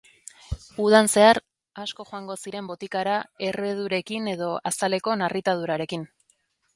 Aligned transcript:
Udan 0.83 1.09
zehar 1.15 1.39
asko 1.83 2.05
joango 2.11 2.37
ziren 2.45 2.69
botikara 2.71 3.13
erredurekin 3.49 4.31
edo 4.33 4.49
azaleko 4.71 5.15
narritadurarekin. 5.23 6.07